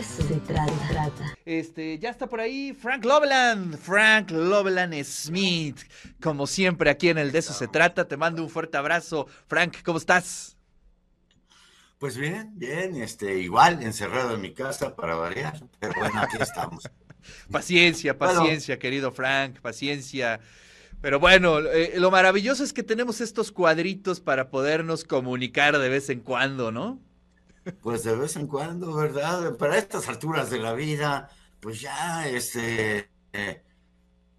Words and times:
eso 0.00 0.22
se 0.22 0.34
trata. 0.36 1.36
Este, 1.44 1.98
ya 1.98 2.10
está 2.10 2.26
por 2.26 2.40
ahí 2.40 2.72
Frank 2.72 3.04
Loveland, 3.04 3.76
Frank 3.78 4.30
Loveland 4.30 4.94
Smith. 5.04 5.78
Como 6.22 6.46
siempre, 6.46 6.90
aquí 6.90 7.10
en 7.10 7.18
el 7.18 7.32
De 7.32 7.38
eso 7.40 7.52
se 7.52 7.68
trata. 7.68 8.08
Te 8.08 8.16
mando 8.16 8.42
un 8.42 8.48
fuerte 8.48 8.78
abrazo. 8.78 9.26
Frank, 9.46 9.76
¿cómo 9.84 9.98
estás? 9.98 10.56
Pues 11.98 12.16
bien, 12.16 12.52
bien, 12.58 12.96
este, 12.96 13.40
igual, 13.40 13.82
encerrado 13.82 14.34
en 14.34 14.40
mi 14.40 14.54
casa 14.54 14.96
para 14.96 15.16
variar, 15.16 15.60
pero 15.78 15.92
bueno, 16.00 16.18
aquí 16.22 16.38
estamos. 16.40 16.88
paciencia, 17.52 18.16
paciencia, 18.16 18.78
querido 18.78 19.12
Frank, 19.12 19.60
paciencia. 19.60 20.40
Pero 21.02 21.20
bueno, 21.20 21.58
eh, 21.58 21.92
lo 21.96 22.10
maravilloso 22.10 22.64
es 22.64 22.72
que 22.72 22.82
tenemos 22.82 23.20
estos 23.20 23.52
cuadritos 23.52 24.20
para 24.20 24.48
podernos 24.48 25.04
comunicar 25.04 25.78
de 25.78 25.90
vez 25.90 26.08
en 26.08 26.20
cuando, 26.20 26.72
¿no? 26.72 26.98
Pues 27.82 28.04
de 28.04 28.16
vez 28.16 28.36
en 28.36 28.46
cuando, 28.46 28.94
¿verdad? 28.94 29.56
Para 29.56 29.78
estas 29.78 30.08
alturas 30.08 30.50
de 30.50 30.58
la 30.58 30.72
vida, 30.72 31.28
pues 31.60 31.80
ya 31.80 32.26
este 32.26 33.10
eh, 33.32 33.62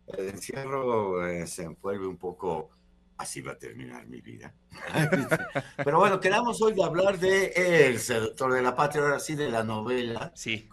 el 0.07 0.29
encierro 0.29 1.25
eh, 1.27 1.47
se 1.47 1.63
envuelve 1.63 2.07
un 2.07 2.17
poco. 2.17 2.69
Así 3.17 3.41
va 3.41 3.51
a 3.51 3.57
terminar 3.57 4.07
mi 4.07 4.19
vida. 4.19 4.51
Pero 5.77 5.99
bueno, 5.99 6.19
quedamos 6.19 6.59
hoy 6.61 6.73
de 6.73 6.83
hablar 6.83 7.19
de 7.19 7.53
El 7.55 7.99
seductor 7.99 8.51
de 8.51 8.63
la 8.63 8.75
patria, 8.75 9.03
ahora 9.03 9.19
sí 9.19 9.35
de 9.35 9.49
la 9.49 9.63
novela. 9.63 10.31
Sí. 10.33 10.67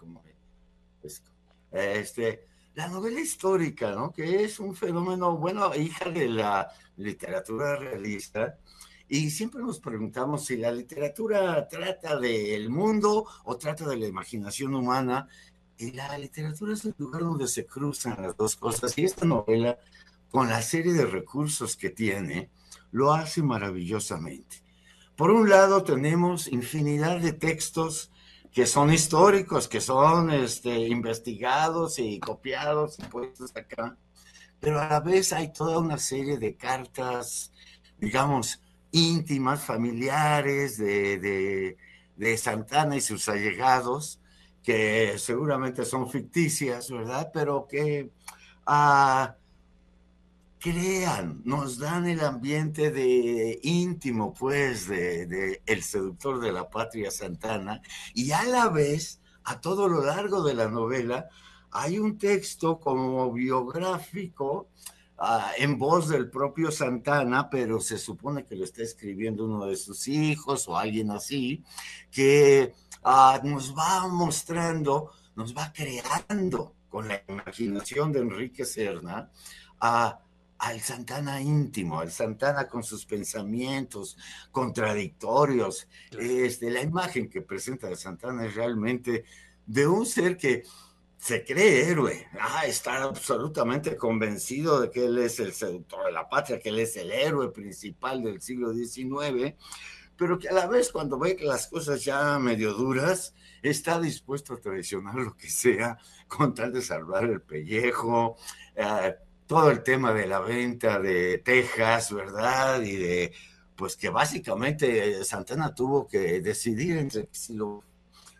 este, 1.71 2.47
la 2.73 2.87
novela 2.87 3.19
histórica, 3.19 3.91
¿no? 3.91 4.11
Que 4.11 4.43
es 4.43 4.59
un 4.59 4.75
fenómeno, 4.75 5.37
bueno, 5.37 5.75
hija 5.75 6.09
de 6.09 6.27
la 6.27 6.71
literatura 6.97 7.75
realista. 7.75 8.57
Y 9.09 9.31
siempre 9.31 9.61
nos 9.61 9.79
preguntamos 9.79 10.45
si 10.45 10.55
la 10.55 10.71
literatura 10.71 11.67
trata 11.67 12.19
del 12.19 12.69
mundo 12.69 13.25
o 13.43 13.57
trata 13.57 13.87
de 13.89 13.97
la 13.97 14.05
imaginación 14.05 14.75
humana. 14.75 15.27
Y 15.77 15.91
la 15.93 16.15
literatura 16.17 16.73
es 16.73 16.85
el 16.85 16.93
lugar 16.97 17.23
donde 17.23 17.47
se 17.47 17.65
cruzan 17.65 18.21
las 18.21 18.37
dos 18.37 18.55
cosas. 18.55 18.95
Y 18.97 19.05
esta 19.05 19.25
novela, 19.25 19.79
con 20.29 20.47
la 20.47 20.61
serie 20.61 20.93
de 20.93 21.05
recursos 21.05 21.75
que 21.75 21.89
tiene, 21.89 22.51
lo 22.91 23.11
hace 23.11 23.41
maravillosamente. 23.41 24.63
Por 25.15 25.31
un 25.31 25.49
lado, 25.49 25.83
tenemos 25.83 26.47
infinidad 26.47 27.19
de 27.19 27.33
textos 27.33 28.11
que 28.51 28.67
son 28.67 28.93
históricos, 28.93 29.67
que 29.67 29.81
son 29.81 30.31
este, 30.31 30.87
investigados 30.87 31.97
y 31.97 32.19
copiados 32.19 32.97
y 32.99 33.03
puestos 33.03 33.55
acá, 33.55 33.97
pero 34.59 34.79
a 34.79 34.87
la 34.87 34.99
vez 34.99 35.33
hay 35.33 35.51
toda 35.51 35.79
una 35.79 35.97
serie 35.97 36.37
de 36.37 36.55
cartas, 36.55 37.51
digamos, 37.97 38.61
íntimas, 38.91 39.63
familiares 39.63 40.77
de, 40.77 41.75
de, 42.15 42.37
Santana 42.37 42.95
y 42.95 43.01
sus 43.01 43.29
allegados, 43.29 44.19
que 44.63 45.17
seguramente 45.17 45.85
son 45.85 46.09
ficticias, 46.09 46.89
¿verdad? 46.91 47.31
Pero 47.33 47.67
que 47.67 48.11
ah, 48.65 49.35
crean, 50.59 51.41
nos 51.45 51.79
dan 51.79 52.07
el 52.07 52.19
ambiente 52.19 52.91
de 52.91 53.59
íntimo, 53.63 54.33
pues, 54.33 54.87
de, 54.87 55.61
el 55.65 55.83
seductor 55.83 56.39
de 56.39 56.51
la 56.51 56.69
patria 56.69 57.11
Santana, 57.11 57.81
y 58.13 58.31
a 58.31 58.43
la 58.43 58.69
vez, 58.69 59.21
a 59.45 59.61
todo 59.61 59.87
lo 59.87 60.03
largo 60.03 60.43
de 60.43 60.53
la 60.53 60.67
novela, 60.67 61.29
hay 61.71 61.99
un 61.99 62.17
texto 62.17 62.79
como 62.79 63.31
biográfico 63.31 64.67
ah, 65.19 65.51
en 65.57 65.77
voz 65.77 66.09
del 66.09 66.29
propio 66.29 66.71
Santana, 66.71 67.49
pero 67.49 67.79
se 67.79 67.97
supone 67.97 68.45
que 68.45 68.55
lo 68.55 68.63
está 68.63 68.83
escribiendo 68.83 69.45
uno 69.45 69.65
de 69.65 69.75
sus 69.75 70.07
hijos 70.07 70.67
o 70.67 70.77
alguien 70.77 71.11
así, 71.11 71.63
que 72.11 72.73
ah, 73.03 73.39
nos 73.43 73.75
va 73.77 74.07
mostrando, 74.07 75.11
nos 75.35 75.55
va 75.55 75.71
creando 75.73 76.73
con 76.89 77.07
la 77.07 77.23
imaginación 77.27 78.11
de 78.11 78.19
Enrique 78.19 78.65
Serna 78.65 79.29
a 79.79 80.19
al 80.59 80.81
Santana 80.81 81.41
íntimo, 81.41 81.99
al 81.99 82.11
Santana 82.11 82.67
con 82.67 82.83
sus 82.83 83.05
pensamientos 83.05 84.17
contradictorios. 84.51 85.87
Este, 86.11 86.69
la 86.69 86.81
imagen 86.81 87.29
que 87.29 87.41
presenta 87.41 87.87
de 87.87 87.95
Santana 87.95 88.45
es 88.45 88.55
realmente 88.55 89.23
de 89.65 89.87
un 89.87 90.05
ser 90.05 90.35
que 90.35 90.63
se 91.19 91.43
cree 91.43 91.89
héroe, 91.89 92.27
ah, 92.39 92.65
está 92.65 93.03
absolutamente 93.03 93.97
convencido 93.97 94.79
de 94.79 94.89
que 94.89 95.03
él 95.03 95.17
es 95.17 95.39
el 95.41 95.51
seductor 95.51 96.05
de 96.05 96.13
la 96.13 96.29
patria, 96.29 96.59
que 96.59 96.69
él 96.69 96.79
es 96.79 96.95
el 96.95 97.11
héroe 97.11 97.51
principal 97.51 98.23
del 98.23 98.41
siglo 98.41 98.73
XIX, 98.73 99.53
pero 100.15 100.39
que 100.39 100.47
a 100.47 100.53
la 100.53 100.65
vez 100.65 100.91
cuando 100.91 101.19
ve 101.19 101.35
que 101.35 101.43
las 101.43 101.67
cosas 101.67 102.05
ya 102.05 102.39
medio 102.39 102.73
duras, 102.73 103.33
está 103.61 103.99
dispuesto 103.99 104.53
a 104.53 104.61
traicionar 104.61 105.15
lo 105.15 105.35
que 105.35 105.49
sea 105.49 105.97
con 106.27 106.53
tal 106.53 106.71
de 106.71 106.81
salvar 106.81 107.25
el 107.25 107.41
pellejo. 107.41 108.37
Eh, 108.75 109.15
todo 109.45 109.71
el 109.71 109.83
tema 109.83 110.13
de 110.13 110.25
la 110.25 110.39
venta 110.39 110.99
de 110.99 111.39
Texas, 111.39 112.13
¿verdad? 112.13 112.81
Y 112.81 112.95
de, 112.95 113.33
pues 113.75 113.97
que 113.97 114.09
básicamente 114.09 115.23
Santana 115.25 115.75
tuvo 115.75 116.07
que 116.07 116.39
decidir 116.39 116.97
entre 116.97 117.27
si 117.31 117.55
lo 117.55 117.83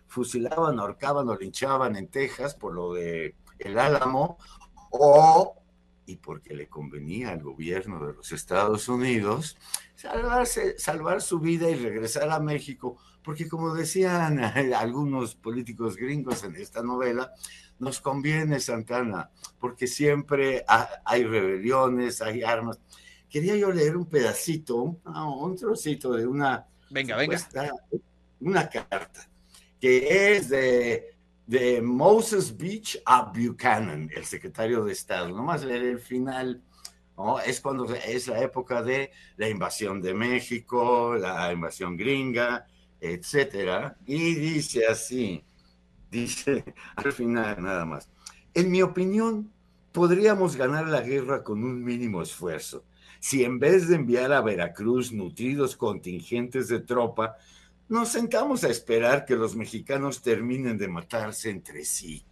fusilaban, 0.10 0.80
ahorcaban 0.80 1.30
o 1.30 1.38
linchaban 1.38 1.96
en 1.96 2.08
Texas 2.08 2.56
por 2.56 2.74
lo 2.74 2.94
de 2.94 3.36
el 3.60 3.78
Álamo, 3.78 4.38
o, 4.90 5.56
y 6.06 6.16
porque 6.18 6.56
le 6.56 6.68
convenía 6.68 7.30
al 7.30 7.44
gobierno 7.44 8.06
de 8.06 8.14
los 8.14 8.32
Estados 8.32 8.90
Unidos, 8.90 9.58
salvarse, 9.96 10.80
salvar 10.80 11.22
su 11.22 11.40
vida 11.40 11.70
y 11.70 11.76
regresar 11.76 12.30
a 12.32 12.40
México, 12.40 12.98
porque 13.24 13.48
como 13.48 13.76
decían 13.76 14.40
algunos 14.76 15.36
políticos 15.36 15.96
gringos 15.96 16.44
en 16.44 16.56
esta 16.56 16.82
novela, 16.82 17.34
nos 17.78 18.02
conviene 18.02 18.60
Santana, 18.60 19.30
porque 19.60 19.88
siempre 19.88 20.66
hay 21.06 21.24
rebeliones, 21.24 22.22
hay 22.22 22.44
armas. 22.44 22.80
Quería 23.30 23.56
yo 23.56 23.72
leer 23.72 23.96
un 23.96 24.08
pedacito, 24.08 24.98
un, 25.06 25.56
trocito 25.56 26.14
de 26.14 26.26
una... 26.26 26.66
Venga, 26.90 27.16
venga. 27.16 27.38
Una 28.42 28.68
carta 28.68 29.30
que 29.80 30.36
es 30.36 30.50
de, 30.50 31.16
de 31.46 31.82
Moses 31.82 32.56
Beach 32.56 33.02
a 33.06 33.32
Buchanan, 33.32 34.10
el 34.16 34.26
secretario 34.26 34.84
de 34.84 34.94
Estado. 34.94 35.30
Nomás 35.30 35.64
leer 35.64 35.84
el 35.84 36.00
final. 36.00 36.62
Es 37.46 37.60
cuando 37.60 37.86
es 37.94 38.28
la 38.28 38.42
época 38.42 38.82
de 38.82 39.12
la 39.36 39.50
invasión 39.50 40.02
de 40.02 40.14
México, 40.14 41.16
la 41.16 41.52
invasión 41.52 41.98
gringa, 41.98 42.66
etcétera. 43.02 43.98
Y 44.06 44.36
dice 44.36 44.88
así 44.88 45.44
dice 46.10 46.64
al 46.96 47.12
final 47.12 47.62
nada 47.62 47.86
más. 47.86 48.10
En 48.54 48.72
mi 48.72 48.82
opinión, 48.82 49.52
podríamos 49.92 50.56
ganar 50.56 50.88
la 50.88 51.02
guerra 51.02 51.44
con 51.44 51.64
un 51.64 51.84
mínimo 51.84 52.22
esfuerzo. 52.22 52.84
Si 53.20 53.44
en 53.44 53.60
vez 53.60 53.88
de 53.88 53.96
enviar 53.96 54.32
a 54.32 54.42
Veracruz 54.42 55.12
nutridos 55.12 55.76
contingentes 55.76 56.68
de 56.70 56.80
tropa, 56.80 57.36
nos 57.90 58.10
sentamos 58.10 58.64
a 58.64 58.70
esperar 58.70 59.26
que 59.26 59.36
los 59.36 59.56
mexicanos 59.56 60.22
terminen 60.22 60.78
de 60.78 60.88
matarse 60.88 61.50
entre 61.50 61.86
sí. 61.86 62.26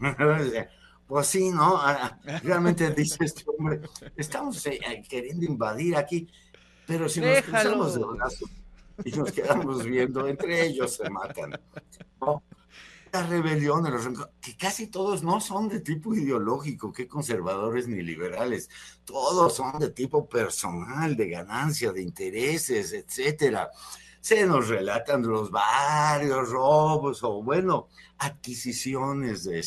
Pues 1.06 1.28
sí, 1.28 1.50
¿no? 1.50 1.76
Ah, 1.76 2.18
realmente 2.42 2.90
dice 2.96 3.18
este 3.20 3.44
hombre, 3.46 3.80
estamos 4.16 4.66
eh, 4.66 5.04
queriendo 5.08 5.46
invadir 5.46 5.94
aquí, 5.94 6.28
pero 6.84 7.08
si 7.08 7.20
nos 7.20 7.42
cruzamos 7.42 7.94
de 7.94 8.04
brazos 8.04 8.50
y 9.04 9.12
nos 9.12 9.30
quedamos 9.30 9.84
viendo, 9.84 10.26
entre 10.26 10.66
ellos 10.66 10.96
se 10.96 11.08
matan. 11.08 11.60
¿no? 12.20 12.42
rebelión 13.22 13.82
de 13.82 13.90
los 13.90 14.08
que 14.40 14.56
casi 14.56 14.88
todos 14.88 15.22
no 15.22 15.40
son 15.40 15.68
de 15.68 15.80
tipo 15.80 16.14
ideológico, 16.14 16.92
que 16.92 17.08
conservadores 17.08 17.88
ni 17.88 18.02
liberales, 18.02 18.68
todos 19.04 19.54
son 19.54 19.78
de 19.78 19.90
tipo 19.90 20.28
personal, 20.28 21.16
de 21.16 21.28
ganancia, 21.28 21.92
de 21.92 22.02
intereses, 22.02 22.92
etcétera. 22.92 23.70
Se 24.26 24.44
nos 24.44 24.66
relatan 24.66 25.22
los 25.22 25.52
varios 25.52 26.48
robos 26.48 27.22
o, 27.22 27.44
bueno, 27.44 27.86
adquisiciones 28.18 29.44
de, 29.44 29.64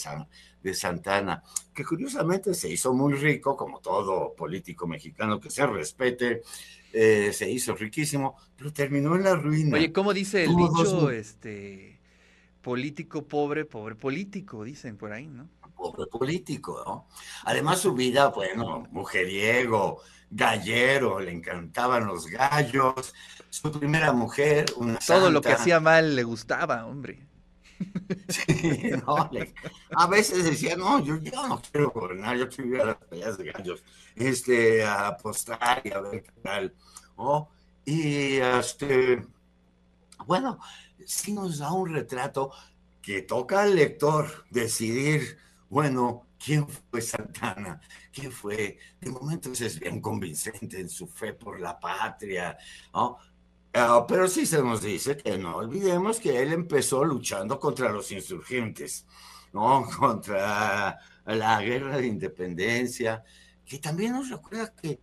de 0.62 0.74
Santana, 0.74 1.42
que 1.74 1.86
curiosamente 1.86 2.54
se 2.54 2.70
hizo 2.70 2.94
muy 2.94 3.14
rico, 3.14 3.56
como 3.56 3.80
todo 3.80 4.36
político 4.36 4.86
mexicano 4.86 5.40
que 5.40 5.50
se 5.50 5.66
respete, 5.66 6.42
eh, 6.92 7.32
se 7.32 7.50
hizo 7.50 7.74
riquísimo, 7.74 8.36
pero 8.58 8.74
terminó 8.74 9.16
en 9.16 9.24
la 9.24 9.36
ruina. 9.36 9.78
Oye, 9.78 9.94
¿cómo 9.94 10.14
dice 10.14 10.44
el 10.44 10.54
dicho? 10.54 11.10
Este 11.10 11.99
político 12.62 13.28
pobre, 13.28 13.66
pobre 13.66 13.96
político, 13.96 14.64
dicen 14.64 14.98
por 14.98 15.12
ahí, 15.12 15.28
¿no? 15.28 15.50
Pobre 15.76 16.08
político, 16.08 16.84
¿no? 16.86 17.08
Además 17.46 17.80
su 17.80 17.94
vida, 17.94 18.28
bueno, 18.28 18.88
mujeriego, 18.92 20.02
gallero, 20.30 21.20
le 21.20 21.32
encantaban 21.32 22.06
los 22.06 22.28
gallos, 22.28 23.14
su 23.50 23.72
primera 23.72 24.12
mujer, 24.12 24.66
una 24.78 25.00
Todo 25.00 25.32
lo 25.32 25.42
que 25.42 25.54
hacía 25.54 25.80
mal 25.80 26.16
le 26.16 26.24
gustaba, 26.24 26.86
hombre. 26.86 27.28
Sí, 28.28 28.92
no, 29.06 29.30
a 29.96 30.08
veces 30.08 30.44
decía, 30.44 30.76
no, 30.76 31.02
yo, 31.02 31.18
yo, 31.18 31.48
no 31.48 31.62
quiero 31.62 31.92
gobernar, 31.92 32.36
yo 32.36 32.50
quiero 32.50 32.76
ir 32.76 32.82
a 32.82 32.86
las 32.86 32.98
peleas 32.98 33.38
de 33.38 33.52
gallos, 33.52 33.84
este, 34.16 34.84
a 34.84 35.08
apostar 35.08 35.82
y 35.86 35.92
a 35.92 36.02
ver 36.02 36.24
qué 36.24 36.32
tal, 36.44 36.74
¿no? 37.18 37.50
Y, 37.86 38.36
este, 38.38 39.26
bueno, 40.26 40.60
sí 41.06 41.34
nos 41.34 41.60
da 41.60 41.72
un 41.72 41.94
retrato 41.94 42.52
que 43.02 43.22
toca 43.22 43.64
al 43.64 43.76
lector 43.76 44.46
decidir, 44.50 45.38
bueno, 45.70 46.28
¿quién 46.38 46.68
fue 46.68 47.02
Santana? 47.02 47.82
¿Quién 48.12 48.32
fue? 48.32 48.78
De 49.00 49.10
momento 49.12 49.52
es 49.52 49.80
bien 49.80 50.02
convincente 50.02 50.80
en 50.80 50.90
su 50.90 51.08
fe 51.08 51.34
por 51.34 51.60
la 51.60 51.80
patria, 51.80 52.58
¿no? 52.94 53.18
Ah, 53.74 54.06
pero 54.08 54.28
sí 54.28 54.46
se 54.46 54.62
nos 54.64 54.82
dice 54.82 55.16
que 55.16 55.38
no 55.38 55.58
olvidemos 55.58 56.20
que 56.20 56.42
él 56.42 56.54
empezó 56.54 57.04
luchando 57.04 57.60
contra 57.60 57.92
los 57.92 58.12
insurgentes, 58.12 59.06
¿no? 59.54 59.86
Contra 60.00 61.00
la 61.26 61.62
guerra 61.62 61.98
de 61.98 62.08
independencia, 62.08 63.24
que 63.66 63.78
también 63.78 64.14
nos 64.14 64.30
recuerda 64.30 64.74
que, 64.74 64.98
que 64.98 65.02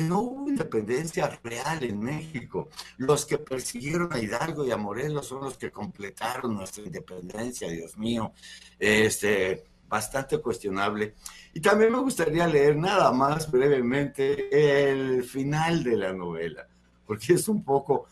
no 0.00 0.20
hubo 0.20 0.48
independencia 0.48 1.38
real 1.42 1.82
en 1.82 2.00
México. 2.00 2.68
Los 2.98 3.26
que 3.26 3.38
persiguieron 3.38 4.12
a 4.12 4.18
Hidalgo 4.18 4.64
y 4.64 4.70
a 4.70 4.76
Morelos 4.76 5.26
son 5.26 5.44
los 5.44 5.56
que 5.56 5.70
completaron 5.70 6.54
nuestra 6.54 6.84
independencia, 6.84 7.68
Dios 7.68 7.96
mío. 7.96 8.32
Este, 8.78 9.64
bastante 9.88 10.38
cuestionable. 10.38 11.14
Y 11.54 11.60
también 11.60 11.92
me 11.92 11.98
gustaría 11.98 12.46
leer 12.46 12.76
nada 12.76 13.12
más 13.12 13.50
brevemente 13.50 14.90
el 14.90 15.24
final 15.24 15.82
de 15.82 15.96
la 15.96 16.12
novela 16.12 16.66
porque 17.10 17.32
es 17.32 17.48
un 17.48 17.64
poco, 17.64 18.06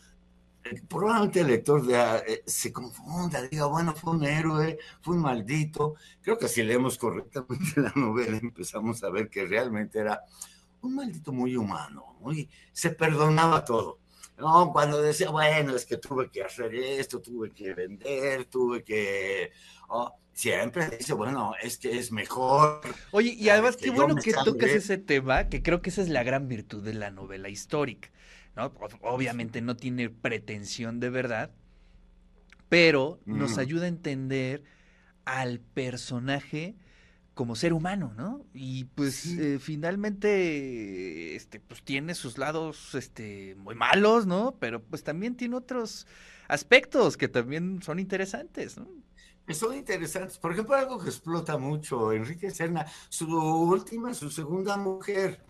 probablemente 0.88 1.38
el 1.38 1.46
lector 1.46 1.86
de, 1.86 1.94
eh, 1.94 2.42
se 2.44 2.72
confunda, 2.72 3.40
diga, 3.42 3.66
bueno, 3.66 3.94
fue 3.94 4.10
un 4.10 4.24
héroe, 4.24 4.76
fue 5.00 5.14
un 5.14 5.22
maldito. 5.22 5.94
Creo 6.20 6.36
que 6.36 6.48
si 6.48 6.64
leemos 6.64 6.98
correctamente 6.98 7.64
la 7.80 7.92
novela 7.94 8.38
empezamos 8.38 9.04
a 9.04 9.10
ver 9.10 9.30
que 9.30 9.46
realmente 9.46 10.00
era 10.00 10.20
un 10.82 10.94
maldito 10.94 11.32
muy 11.32 11.56
humano, 11.56 12.16
muy, 12.20 12.48
se 12.72 12.90
perdonaba 12.90 13.64
todo. 13.64 14.00
No, 14.36 14.70
cuando 14.72 15.02
decía, 15.02 15.30
bueno, 15.30 15.74
es 15.74 15.84
que 15.84 15.96
tuve 15.96 16.30
que 16.30 16.44
hacer 16.44 16.72
esto, 16.74 17.20
tuve 17.20 17.50
que 17.50 17.74
vender, 17.74 18.44
tuve 18.44 18.84
que... 18.84 19.50
Oh, 19.88 20.14
siempre 20.32 20.88
dice, 20.96 21.12
bueno, 21.14 21.54
es 21.60 21.76
que 21.76 21.98
es 21.98 22.12
mejor. 22.12 22.80
Oye, 23.10 23.30
y 23.30 23.48
además 23.48 23.76
qué 23.76 23.90
bueno 23.90 24.14
que 24.14 24.32
tocas 24.32 24.70
ese 24.70 24.96
tema, 24.96 25.48
que 25.48 25.60
creo 25.60 25.82
que 25.82 25.90
esa 25.90 26.02
es 26.02 26.08
la 26.08 26.22
gran 26.22 26.46
virtud 26.46 26.84
de 26.84 26.94
la 26.94 27.10
novela 27.10 27.48
histórica 27.48 28.10
Obviamente 29.02 29.60
no 29.60 29.76
tiene 29.76 30.10
pretensión 30.10 30.98
de 31.00 31.10
verdad, 31.10 31.50
pero 32.68 33.20
nos 33.24 33.56
mm. 33.56 33.60
ayuda 33.60 33.84
a 33.84 33.88
entender 33.88 34.64
al 35.24 35.60
personaje 35.60 36.76
como 37.38 37.54
ser 37.54 37.72
humano, 37.72 38.12
¿no? 38.16 38.44
Y 38.52 38.86
pues 38.96 39.24
eh, 39.26 39.60
finalmente, 39.60 41.36
este, 41.36 41.60
pues 41.60 41.84
tiene 41.84 42.16
sus 42.16 42.36
lados, 42.36 42.96
este, 42.96 43.54
muy 43.54 43.76
malos, 43.76 44.26
¿no? 44.26 44.56
Pero 44.58 44.82
pues 44.82 45.04
también 45.04 45.36
tiene 45.36 45.54
otros 45.54 46.08
aspectos 46.48 47.16
que 47.16 47.28
también 47.28 47.80
son 47.80 48.00
interesantes, 48.00 48.76
¿no? 48.76 48.88
son 49.54 49.76
interesantes. 49.76 50.36
Por 50.36 50.50
ejemplo, 50.50 50.74
algo 50.74 50.98
que 50.98 51.10
explota 51.10 51.56
mucho, 51.58 52.10
Enrique 52.10 52.50
Serna, 52.50 52.86
su 53.08 53.32
última, 53.32 54.14
su 54.14 54.30
segunda 54.30 54.76
mujer, 54.76 55.40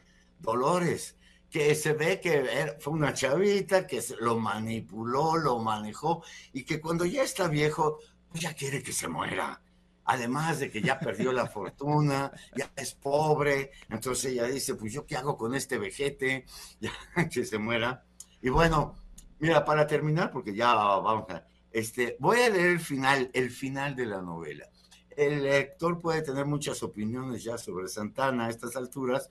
Dolores, 0.40 1.16
que 1.48 1.74
se 1.74 1.94
ve 1.94 2.20
que 2.20 2.76
fue 2.80 2.92
una 2.92 3.14
chavita 3.14 3.86
que 3.86 4.04
lo 4.20 4.38
manipuló, 4.38 5.38
lo 5.38 5.58
manejó 5.60 6.22
y 6.52 6.64
que 6.64 6.82
cuando 6.82 7.06
ya 7.06 7.22
está 7.22 7.48
viejo, 7.48 7.98
pues 8.28 8.42
ya 8.42 8.52
quiere 8.52 8.82
que 8.82 8.92
se 8.92 9.08
muera. 9.08 9.62
Además 10.10 10.58
de 10.58 10.70
que 10.70 10.80
ya 10.80 10.98
perdió 10.98 11.32
la 11.32 11.46
fortuna, 11.46 12.32
ya 12.56 12.72
es 12.74 12.94
pobre, 12.94 13.72
entonces 13.90 14.32
ella 14.32 14.44
dice, 14.44 14.74
pues 14.74 14.90
yo 14.90 15.04
qué 15.04 15.16
hago 15.16 15.36
con 15.36 15.54
este 15.54 15.76
vejete, 15.76 16.46
ya 16.80 16.90
que 17.28 17.44
se 17.44 17.58
muera. 17.58 18.06
Y 18.40 18.48
bueno, 18.48 18.94
mira, 19.38 19.66
para 19.66 19.86
terminar, 19.86 20.30
porque 20.30 20.54
ya 20.54 20.74
vamos 20.74 21.28
a, 21.28 21.44
este, 21.70 22.16
voy 22.20 22.40
a 22.40 22.48
leer 22.48 22.68
el 22.68 22.80
final, 22.80 23.30
el 23.34 23.50
final 23.50 23.94
de 23.94 24.06
la 24.06 24.22
novela. 24.22 24.66
El 25.10 25.42
lector 25.42 26.00
puede 26.00 26.22
tener 26.22 26.46
muchas 26.46 26.82
opiniones 26.82 27.44
ya 27.44 27.58
sobre 27.58 27.86
Santana 27.86 28.46
a 28.46 28.50
estas 28.50 28.76
alturas, 28.76 29.28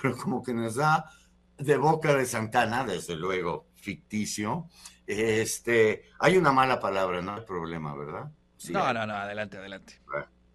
pero 0.00 0.16
como 0.16 0.44
que 0.44 0.54
nos 0.54 0.76
da 0.76 1.10
de 1.58 1.76
Boca 1.76 2.14
de 2.14 2.24
Santana, 2.24 2.84
desde 2.84 3.16
luego, 3.16 3.66
ficticio. 3.74 4.68
Este, 5.08 6.04
hay 6.20 6.36
una 6.36 6.52
mala 6.52 6.78
palabra, 6.78 7.20
no 7.20 7.34
hay 7.34 7.40
problema, 7.40 7.96
¿verdad? 7.96 8.30
No, 8.68 8.92
no, 8.92 9.06
no, 9.06 9.14
adelante, 9.14 9.56
adelante. 9.56 10.00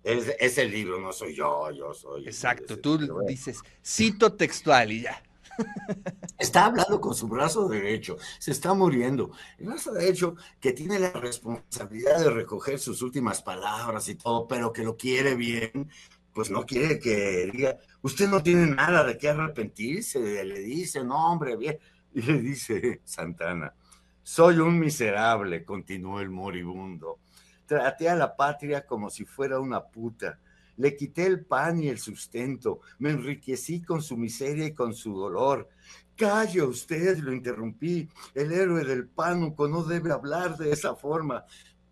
Es, 0.04 0.58
el 0.60 0.70
libro, 0.70 1.02
no 1.02 1.12
soy 1.12 1.34
yo, 1.34 1.72
yo 1.72 1.94
soy. 1.94 2.26
Exacto, 2.26 2.80
tú 2.80 3.00
dices, 3.28 3.60
cito 3.84 4.34
textual 4.34 4.92
y 4.92 5.02
ya. 5.02 5.24
Está 6.38 6.66
hablando 6.66 7.02
con 7.02 7.16
su 7.16 7.28
brazo 7.28 7.68
derecho, 7.68 8.18
se 8.40 8.52
está 8.52 8.74
muriendo. 8.74 9.32
El 9.58 9.68
brazo 9.68 9.94
derecho 9.94 10.36
que 10.60 10.74
tiene 10.74 11.00
la 11.00 11.12
responsabilidad 11.12 12.20
de 12.20 12.30
recoger 12.30 12.78
sus 12.78 13.02
últimas 13.02 13.42
palabras 13.42 14.08
y 14.10 14.16
todo, 14.16 14.48
pero 14.48 14.74
que 14.74 14.84
lo 14.84 14.98
quiere 14.98 15.36
bien, 15.36 15.90
pues 16.34 16.52
no 16.52 16.66
quiere 16.66 17.00
que 17.00 17.50
diga, 17.52 17.78
usted 18.02 18.28
no 18.28 18.44
tiene 18.44 18.68
nada 18.68 19.06
de 19.06 19.18
qué 19.18 19.30
arrepentirse, 19.30 20.44
le 20.44 20.60
dice, 20.60 21.04
no, 21.04 21.32
hombre, 21.32 21.56
bien. 21.56 21.80
Y 22.14 22.22
le 22.22 22.42
dice 22.42 23.02
Santana, 23.06 23.74
soy 24.22 24.60
un 24.60 24.78
miserable, 24.80 25.64
continuó 25.64 26.20
el 26.20 26.30
moribundo. 26.30 27.20
Traté 27.66 28.10
a 28.10 28.16
la 28.16 28.36
patria 28.36 28.86
como 28.86 29.10
si 29.10 29.26
fuera 29.26 29.60
una 29.60 29.84
puta. 29.84 30.40
Le 30.78 30.96
quité 30.96 31.26
el 31.26 31.46
pan 31.46 31.82
y 31.82 31.88
el 31.88 32.00
sustento, 32.00 32.82
me 33.00 33.12
enriquecí 33.12 33.82
con 33.82 34.02
su 34.02 34.18
miseria 34.18 34.66
y 34.66 34.74
con 34.74 34.94
su 34.94 35.16
dolor. 35.16 35.70
Calle 36.16 36.62
usted, 36.64 37.18
lo 37.20 37.34
interrumpí. 37.34 38.10
El 38.34 38.52
héroe 38.52 38.84
del 38.84 39.08
pánuco 39.08 39.68
no 39.68 39.84
debe 39.84 40.12
hablar 40.12 40.58
de 40.58 40.72
esa 40.72 40.96
forma. 40.96 41.46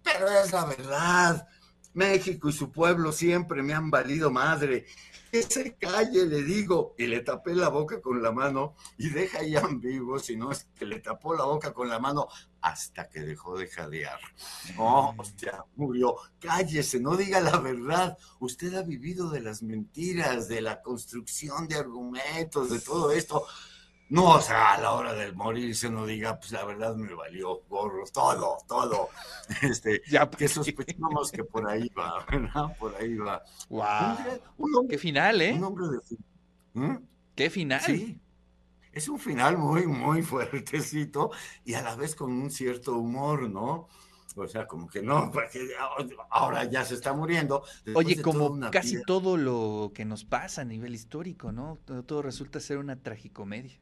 Pero 0.04 0.28
es 0.28 0.52
la 0.52 0.66
verdad. 0.66 1.48
México 1.94 2.50
y 2.50 2.54
su 2.54 2.72
pueblo 2.72 3.12
siempre 3.12 3.62
me 3.62 3.74
han 3.74 3.92
valido 3.92 4.32
madre. 4.32 4.86
Que 5.34 5.42
se 5.42 5.76
calle, 5.78 6.28
le 6.28 6.44
digo, 6.44 6.94
y 6.96 7.08
le 7.08 7.22
tapé 7.22 7.56
la 7.56 7.70
boca 7.70 8.00
con 8.00 8.22
la 8.22 8.32
mano 8.32 8.76
y 9.00 9.10
deja 9.10 9.42
ya 9.42 9.66
vivo, 9.66 10.20
si 10.20 10.36
no 10.36 10.52
es 10.52 10.66
que 10.76 10.86
le 10.86 11.00
tapó 11.00 11.34
la 11.34 11.46
boca 11.46 11.74
con 11.74 11.90
la 11.90 11.98
mano 11.98 12.28
hasta 12.62 13.10
que 13.10 13.22
dejó 13.22 13.58
de 13.58 13.66
jadear. 13.68 14.20
Oh, 14.78 15.12
hostia, 15.18 15.66
murió. 15.76 16.18
Cállese, 16.40 17.00
no 17.00 17.18
diga 17.18 17.40
la 17.40 17.58
verdad. 17.58 18.16
Usted 18.40 18.76
ha 18.76 18.84
vivido 18.84 19.32
de 19.32 19.42
las 19.42 19.64
mentiras, 19.64 20.48
de 20.48 20.62
la 20.62 20.84
construcción 20.84 21.68
de 21.68 21.78
argumentos, 21.78 22.70
de 22.70 22.80
todo 22.80 23.12
esto. 23.12 23.44
No, 24.14 24.36
o 24.36 24.42
sea, 24.42 24.76
a 24.76 24.78
la 24.80 24.92
hora 24.92 25.12
del 25.16 25.34
morirse 25.34 25.90
no 25.90 26.06
diga, 26.06 26.38
pues 26.38 26.52
la 26.52 26.64
verdad 26.64 26.96
me 26.96 27.16
valió 27.16 27.64
gorro, 27.68 28.04
todo, 28.14 28.60
todo. 28.68 29.10
Este, 29.64 30.04
ya, 30.08 30.30
que 30.30 30.48
sospechamos 30.48 31.32
que 31.32 31.44
por 31.44 31.68
ahí 31.68 31.90
va, 31.98 32.24
¿verdad? 32.32 32.78
Por 32.78 32.96
ahí 32.96 33.18
va. 33.18 33.44
Wow. 33.70 34.88
Qué 34.88 35.00
final, 35.00 35.42
¿eh? 35.42 35.54
Un 35.54 35.64
hombre 35.64 35.86
de... 35.88 36.80
¿Mm? 36.80 36.98
Qué 37.34 37.50
final. 37.50 37.82
Sí. 37.82 38.22
Es 38.92 39.10
un 39.10 39.18
final 39.18 39.58
muy, 39.58 39.88
muy 39.88 40.22
fuertecito 40.22 41.32
y 41.66 41.74
a 41.74 41.82
la 41.82 41.96
vez 41.96 42.14
con 42.14 42.32
un 42.32 42.52
cierto 42.52 42.96
humor, 42.96 43.50
¿no? 43.50 43.88
O 44.36 44.48
sea, 44.48 44.68
como 44.68 44.88
que 44.88 45.02
no, 45.02 45.32
porque 45.32 45.70
ahora 46.30 46.66
ya 46.66 46.86
se 46.86 46.94
está 46.94 47.14
muriendo. 47.14 47.64
Oye, 47.96 48.22
como 48.22 48.60
casi 48.70 49.02
todo 49.02 49.38
lo 49.38 49.92
que 49.96 50.06
nos 50.06 50.24
pasa 50.24 50.62
a 50.62 50.66
nivel 50.66 50.94
histórico, 50.94 51.52
¿no? 51.52 51.80
todo 52.06 52.22
resulta 52.22 52.60
ser 52.60 52.78
una 52.78 53.02
tragicomedia 53.02 53.80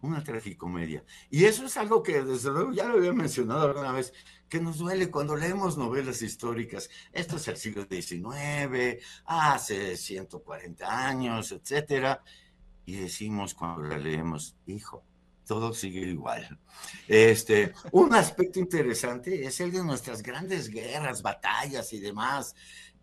una 0.00 0.22
tragicomedia. 0.22 1.04
Y 1.30 1.44
eso 1.44 1.66
es 1.66 1.76
algo 1.76 2.02
que 2.02 2.22
desde 2.22 2.50
luego 2.50 2.72
ya 2.72 2.86
lo 2.86 2.94
había 2.98 3.12
mencionado 3.12 3.68
alguna 3.68 3.92
vez, 3.92 4.12
que 4.48 4.60
nos 4.60 4.78
duele 4.78 5.10
cuando 5.10 5.36
leemos 5.36 5.76
novelas 5.76 6.22
históricas. 6.22 6.88
Esto 7.12 7.36
es 7.36 7.48
el 7.48 7.56
siglo 7.56 7.86
XIX, 7.90 9.02
hace 9.24 9.96
140 9.96 11.08
años, 11.08 11.52
etcétera, 11.52 12.22
y 12.86 12.96
decimos 12.96 13.54
cuando 13.54 13.82
la 13.82 13.98
leemos, 13.98 14.56
hijo, 14.66 15.04
todo 15.46 15.72
sigue 15.72 16.00
igual. 16.00 16.58
Este, 17.06 17.72
un 17.92 18.14
aspecto 18.14 18.60
interesante 18.60 19.44
es 19.44 19.60
el 19.60 19.72
de 19.72 19.82
nuestras 19.82 20.22
grandes 20.22 20.68
guerras, 20.68 21.22
batallas 21.22 21.92
y 21.92 22.00
demás, 22.00 22.54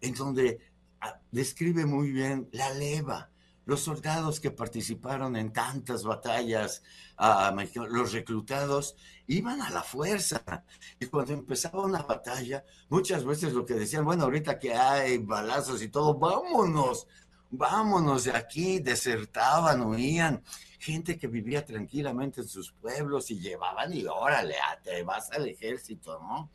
en 0.01 0.13
donde 0.13 0.59
ah, 1.01 1.19
describe 1.31 1.85
muy 1.85 2.11
bien 2.11 2.47
la 2.51 2.73
leva, 2.73 3.29
los 3.65 3.81
soldados 3.81 4.39
que 4.39 4.51
participaron 4.51 5.35
en 5.35 5.51
tantas 5.51 6.03
batallas, 6.03 6.83
los 7.89 8.13
reclutados, 8.13 8.95
iban 9.27 9.61
a 9.61 9.69
la 9.71 9.81
fuerza. 9.81 10.43
Y 10.99 11.07
cuando 11.07 11.33
empezaba 11.33 11.83
una 11.83 12.03
batalla, 12.03 12.63
muchas 12.89 13.25
veces 13.25 13.53
lo 13.53 13.65
que 13.65 13.73
decían, 13.73 14.05
bueno, 14.05 14.23
ahorita 14.23 14.59
que 14.59 14.73
hay 14.73 15.17
balazos 15.17 15.81
y 15.81 15.89
todo, 15.89 16.13
vámonos, 16.13 17.07
vámonos 17.49 18.25
de 18.25 18.31
aquí, 18.31 18.79
desertaban, 18.79 19.81
huían. 19.81 20.43
Gente 20.79 21.17
que 21.17 21.27
vivía 21.27 21.65
tranquilamente 21.65 22.41
en 22.41 22.47
sus 22.47 22.71
pueblos 22.71 23.31
y 23.31 23.39
llevaban 23.39 23.91
y 23.91 24.05
órale, 24.05 24.55
te 24.83 25.01
vas 25.01 25.31
al 25.31 25.47
ejército, 25.47 26.19
¿no? 26.19 26.51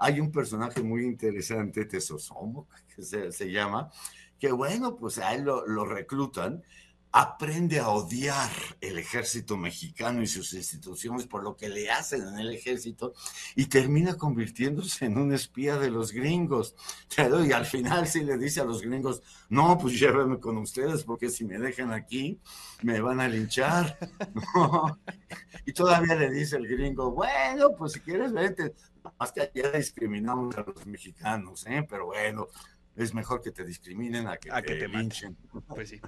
Hay 0.00 0.20
un 0.20 0.32
personaje 0.32 0.82
muy 0.82 1.04
interesante, 1.04 1.84
Tesosomo, 1.84 2.68
que 2.96 3.02
se 3.02 3.52
llama, 3.52 3.90
que 4.38 4.52
bueno, 4.52 4.96
pues 4.96 5.18
a 5.18 5.34
él 5.34 5.44
lo, 5.44 5.84
reclutan, 5.84 6.62
aprende 7.10 7.80
a 7.80 7.88
odiar 7.88 8.50
el 8.80 8.98
ejército 8.98 9.56
mexicano 9.56 10.22
y 10.22 10.26
sus 10.26 10.52
instituciones 10.52 11.26
por 11.26 11.42
lo 11.42 11.56
que 11.56 11.68
le 11.68 11.90
hacen 11.90 12.22
en 12.28 12.38
el 12.38 12.52
ejército 12.52 13.14
y 13.56 13.66
termina 13.66 14.16
convirtiéndose 14.16 15.06
en 15.06 15.16
un 15.16 15.32
espía 15.32 15.78
de 15.78 15.90
los 15.90 16.12
gringos. 16.12 16.74
Y 17.16 17.52
al 17.52 17.64
final 17.64 18.06
sí 18.06 18.22
le 18.22 18.36
dice 18.36 18.60
a 18.60 18.64
los 18.64 18.82
gringos, 18.82 19.22
no, 19.48 19.78
pues 19.78 19.98
llévenme 19.98 20.38
con 20.38 20.58
ustedes 20.58 21.02
porque 21.04 21.30
si 21.30 21.44
me 21.44 21.58
dejan 21.58 21.92
aquí 21.92 22.38
me 22.82 23.00
van 23.00 23.20
a 23.20 23.28
linchar. 23.28 23.98
Y 25.66 25.72
todavía 25.74 26.14
le 26.14 26.30
dice 26.30 26.56
el 26.56 26.66
gringo, 26.66 27.10
bueno, 27.10 27.74
pues 27.76 27.92
si 27.92 28.00
quieres 28.00 28.32
vete. 28.32 28.72
Que 29.34 29.50
ya 29.54 29.70
discriminamos 29.70 30.56
a 30.56 30.62
los 30.62 30.86
mexicanos, 30.86 31.66
¿eh? 31.66 31.86
pero 31.88 32.06
bueno, 32.06 32.48
es 32.98 33.14
mejor 33.14 33.40
que 33.40 33.52
te 33.52 33.64
discriminen 33.64 34.26
a 34.26 34.36
que, 34.36 34.50
te, 34.50 34.78
que 34.78 34.88
linchen. 34.88 35.36
Pues 35.68 35.88
sí. 35.88 36.00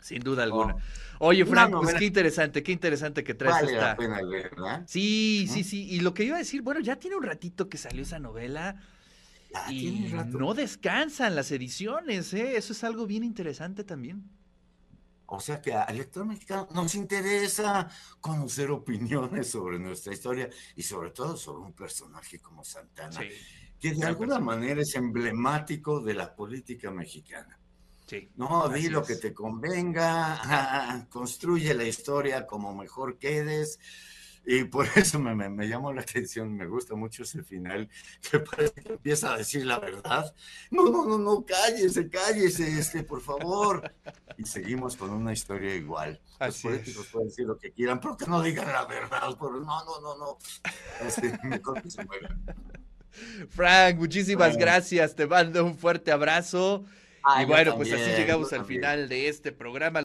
Sin 0.00 0.20
duda 0.22 0.42
alguna. 0.42 0.76
Oh. 1.18 1.28
Oye, 1.28 1.44
Frank, 1.44 1.72
pues 1.72 1.94
qué 1.94 2.06
interesante, 2.06 2.62
qué 2.62 2.72
interesante 2.72 3.22
que 3.22 3.34
traes 3.34 3.54
vale 3.54 3.72
La 3.76 3.96
pena 3.96 4.20
¿verdad? 4.22 4.84
Sí, 4.86 5.46
sí, 5.48 5.62
sí. 5.62 5.88
Y 5.90 6.00
lo 6.00 6.14
que 6.14 6.24
iba 6.24 6.36
a 6.36 6.38
decir, 6.38 6.62
bueno, 6.62 6.80
ya 6.80 6.96
tiene 6.96 7.16
un 7.16 7.22
ratito 7.22 7.68
que 7.68 7.78
salió 7.78 8.02
esa 8.02 8.18
novela. 8.18 8.76
y 9.68 10.12
no 10.26 10.54
descansan 10.54 11.34
las 11.34 11.50
ediciones, 11.50 12.32
¿eh? 12.34 12.56
Eso 12.56 12.72
es 12.72 12.84
algo 12.84 13.06
bien 13.06 13.24
interesante 13.24 13.84
también. 13.84 14.24
O 15.32 15.38
sea 15.38 15.62
que 15.62 15.72
al 15.72 15.96
lector 15.96 16.26
mexicano 16.26 16.66
nos 16.74 16.94
interesa 16.96 17.88
conocer 18.20 18.68
opiniones 18.70 19.48
sobre 19.48 19.78
nuestra 19.78 20.12
historia 20.12 20.50
y 20.74 20.82
sobre 20.82 21.10
todo 21.10 21.36
sobre 21.36 21.66
un 21.66 21.72
personaje 21.72 22.40
como 22.40 22.64
Santana, 22.64 23.20
que 23.80 23.94
de 23.94 24.04
alguna 24.04 24.38
manera 24.38 24.82
es 24.82 24.94
emblemático 24.94 26.00
de 26.00 26.14
la 26.14 26.34
política 26.34 26.90
mexicana 26.90 27.60
no, 28.36 28.68
di 28.68 28.88
lo 28.88 29.02
que 29.02 29.16
te 29.16 29.32
convenga, 29.32 31.06
construye 31.10 31.74
la 31.74 31.84
historia 31.84 32.46
como 32.46 32.74
mejor 32.74 33.18
quedes. 33.18 33.78
Y 34.46 34.64
por 34.64 34.86
eso 34.96 35.18
me, 35.18 35.34
me, 35.34 35.68
llamó 35.68 35.92
la 35.92 36.00
atención, 36.00 36.56
me 36.56 36.66
gusta 36.66 36.94
mucho 36.94 37.22
ese 37.22 37.42
final, 37.42 37.88
que 38.30 38.40
parece 38.40 38.82
que 38.82 38.92
empieza 38.94 39.34
a 39.34 39.38
decir 39.38 39.66
la 39.66 39.78
verdad. 39.78 40.34
No, 40.70 40.84
no, 40.84 41.04
no, 41.04 41.18
no, 41.18 41.44
cállese, 41.44 42.08
cállese, 42.08 42.78
este, 42.78 43.04
por 43.04 43.20
favor. 43.20 43.92
Y 44.38 44.44
seguimos 44.44 44.96
con 44.96 45.10
una 45.10 45.32
historia 45.32 45.74
igual. 45.74 46.20
Los 46.40 46.62
políticos 46.62 47.06
pueden 47.12 47.28
decir 47.28 47.46
lo 47.46 47.58
que 47.58 47.70
quieran, 47.70 48.00
pero 48.00 48.16
que 48.16 48.26
no 48.26 48.40
digan 48.40 48.68
la 48.68 48.86
verdad. 48.86 49.36
Por... 49.36 49.60
No, 49.60 49.84
no, 49.84 50.00
no, 50.00 50.16
no. 50.16 50.38
Este, 51.06 51.38
mejor 51.44 51.82
que 51.82 51.90
se 51.90 52.04
Frank, 53.50 53.96
muchísimas 53.96 54.56
gracias. 54.56 55.14
Te 55.14 55.26
mando 55.26 55.64
un 55.64 55.76
fuerte 55.76 56.12
abrazo 56.12 56.84
y 57.40 57.44
bueno, 57.44 57.76
pues 57.76 57.92
así 57.92 58.10
llegamos 58.16 58.52
al 58.52 58.64
final 58.64 59.08
de 59.08 59.28
este 59.28 59.52
programa. 59.52 59.98